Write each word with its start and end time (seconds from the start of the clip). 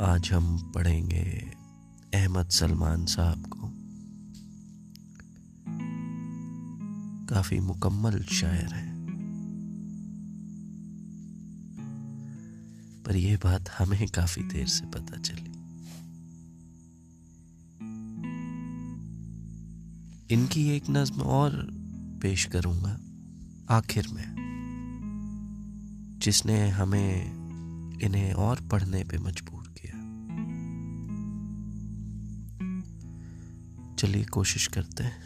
आज 0.00 0.32
हम 0.32 0.72
पढ़ेंगे 0.72 1.52
अहमद 2.14 2.48
सलमान 2.48 3.06
साहब 3.06 3.46
को। 3.46 3.70
काफ़ी 7.26 7.60
मुकम्मल 7.60 8.22
शायर 8.22 8.74
है। 8.74 9.06
पर 13.02 13.16
यह 13.16 13.36
बात 13.36 13.64
हमें 13.78 14.08
काफ़ी 14.08 14.42
देर 14.42 14.66
से 14.66 14.86
पता 14.86 15.16
चली। 15.16 15.50
इनकी 20.34 20.68
एक 20.68 20.84
नज्म 20.90 21.20
और 21.22 21.68
पेश 22.22 22.44
करूँगा 22.44 22.98
आखिर 23.76 24.08
में, 24.08 24.34
जिसने 26.22 26.70
हमें 26.70 27.44
इन्हें 28.00 28.32
और 28.32 28.60
पढ़ने 28.60 29.04
पे 29.04 29.18
मजबूर 29.18 29.63
चलिए 33.98 34.24
कोशिश 34.24 34.66
करते 34.66 35.04
हैं। 35.04 35.24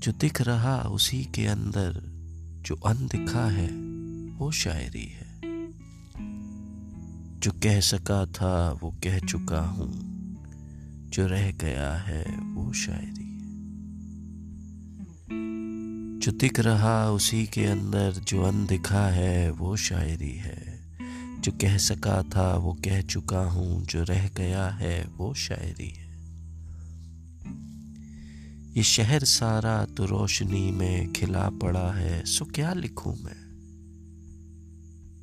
जो 0.00 0.12
दिख 0.12 0.40
रहा 0.40 0.82
उसी 0.82 1.24
के 1.24 1.46
अंदर, 1.46 2.16
जो 2.62 2.74
अनदिखा 2.74 3.50
है, 3.50 3.68
वो 4.36 4.50
शायरी 4.50 5.04
है। 5.04 5.40
जो 7.40 7.52
कह 7.52 7.80
सका 7.80 8.26
था, 8.26 8.78
वो 8.82 8.90
कह 8.90 9.18
चुका 9.18 9.60
हूँ। 9.60 10.16
जो 11.10 11.26
रह 11.26 11.52
गया 11.52 11.94
है, 11.94 12.24
वो 12.40 12.72
शायरी 12.72 13.32
है। 13.32 13.46
जो 16.18 16.32
दिख 16.32 16.60
रहा 16.60 17.10
उसी 17.10 17.46
के 17.46 17.64
अंदर, 17.64 18.12
जो 18.12 18.42
अनदिखा 18.42 19.08
है, 19.08 19.50
वो 19.50 19.76
शायरी 19.76 20.32
है। 20.32 20.75
जो 21.46 21.52
कह 21.52 21.78
सका 21.78 22.22
था, 22.22 22.56
वो 22.56 22.72
कह 22.72 23.02
चुका 23.02 23.40
हूँ, 23.40 23.84
जो 23.84 24.02
रह 24.02 24.28
गया 24.28 24.68
है, 24.68 25.08
वो 25.16 25.34
शायरी 25.34 25.88
है। 25.88 26.06
ये 28.76 28.82
शहर 28.82 29.24
सारा 29.24 29.84
तो 29.84 30.04
रोशनी 30.04 30.70
में 30.70 31.12
खिला 31.12 31.50
पड़ा 31.50 31.92
है, 31.92 32.24
सो 32.24 32.44
क्या 32.44 32.72
लिखूं 32.72 33.14
मैं? 33.14 33.46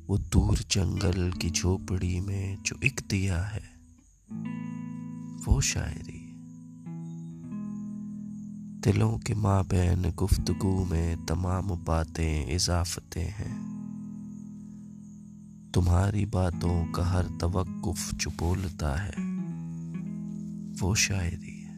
वो 0.06 0.18
दूर 0.18 0.58
जंगल 0.58 1.32
की 1.32 1.50
झोपड़ी 1.50 2.20
में 2.20 2.62
जो 2.62 2.76
एक 2.84 3.00
दिया 3.10 3.42
है, 3.42 3.62
वो 5.46 5.60
शायरी 5.60 6.20
दिलों 8.80 9.18
के 9.18 9.34
माँ 9.34 9.64
बहन 9.64 10.10
गुफ्तगु 10.10 10.84
में 10.84 11.26
तमाम 11.26 11.68
बातें, 11.68 12.54
इजाफतें 12.54 13.24
हैं। 13.24 13.73
तुम्हारी 15.74 16.26
बातों 16.26 16.92
का 16.92 17.04
हर 17.04 17.22
तवक्कुफ 17.22 18.14
जो 18.14 18.30
बोलता 18.30 18.96
है। 18.96 19.12
वो 20.80 20.94
शायरी 20.94 21.60
है। 21.60 21.74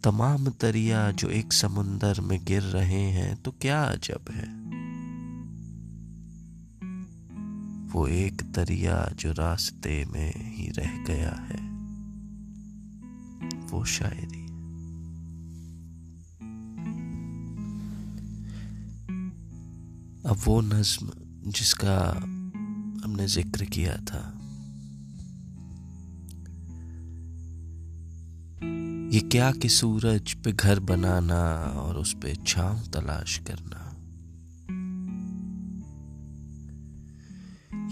तमाम 0.00 0.48
दरिया 0.48 1.10
जो 1.10 1.28
एक 1.28 1.52
समुंदर 1.52 2.20
में 2.20 2.44
गिर 2.44 2.62
रहे 2.62 3.02
हैं 3.02 3.36
तो 3.36 3.50
क्या 3.50 3.84
अजब 3.84 4.30
है? 4.30 4.66
वो 7.90 8.06
एक 8.06 8.42
दरिया 8.52 9.12
जो 9.18 9.32
रास्ते 9.32 10.04
में 10.04 10.32
ही 10.36 10.68
रह 10.68 11.04
गया 11.04 11.32
है। 11.32 11.70
वो 13.66 13.84
शायरी 13.84 14.46
अब 20.26 20.36
वो 20.44 20.60
नज्म 20.60 21.25
जिसका 21.46 21.98
हमने 23.04 23.26
ज़िक्र 23.26 23.64
किया 23.64 23.96
था। 23.96 24.32
ये 29.12 29.20
क्या 29.20 29.52
कि 29.52 29.68
सूरज 29.68 30.32
पे 30.32 30.52
घर 30.52 30.80
बनाना 30.80 31.42
और 31.80 31.96
उस 31.96 32.14
पे 32.14 32.34
छांव 32.46 32.82
तलाश 32.94 33.38
करना। 33.38 33.82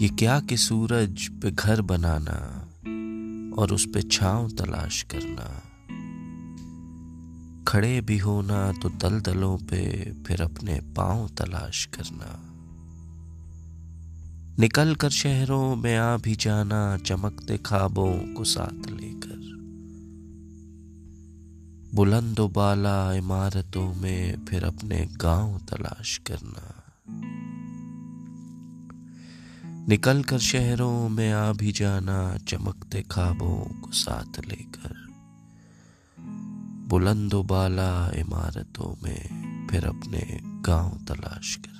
ये 0.01 0.09
क्या 0.09 0.39
कि 0.39 0.57
सूरज 0.57 1.27
पे 1.27 1.51
घर 1.51 1.81
बनाना 1.81 2.39
और 3.57 3.73
उस 3.73 3.85
पे 3.93 4.01
छांव 4.01 4.49
तलाश 4.49 5.01
करना। 5.03 5.61
खड़े 7.67 8.01
भी 8.01 8.17
होना 8.17 8.71
तो 8.71 8.89
दलदलों 8.89 9.57
पे 9.57 10.11
फिर 10.27 10.41
अपने 10.41 10.79
पाँव 10.95 11.27
तलाश 11.27 11.85
करना। 11.85 12.54
निकल 14.59 14.95
कर 14.95 15.09
शहरों 15.09 15.75
में 15.75 15.97
आ 15.97 16.17
भी 16.17 16.35
जाना, 16.35 16.97
चमकते 16.97 17.57
खाबों 17.57 18.33
को 18.33 18.43
साथ 18.43 18.89
लेकर। 18.89 19.55
बुलंद 21.95 22.39
बाला 22.39 23.13
इमारतों 23.13 23.95
में 23.95 24.45
फिर 24.45 24.63
अपने 24.63 25.09
गाँव 25.11 25.57
तलाश 25.57 26.17
करना। 26.17 26.83
निकल 29.87 30.23
कर 30.23 30.39
शहरों 30.39 31.09
में 31.09 31.31
आ 31.31 31.53
भी 31.53 31.71
जाना, 31.71 32.37
चमकते 32.37 33.01
खाबों 33.11 33.81
को 33.81 33.91
साथ 33.91 34.39
लेकर। 34.39 35.05
बुलंद 36.87 37.33
बाला 37.33 38.11
इमारतों 38.11 38.95
में 39.03 39.45
फिर 39.71 39.85
अपने 39.85 40.39
गाँव 40.43 41.05
तलाश 41.07 41.55
कर 41.55 41.75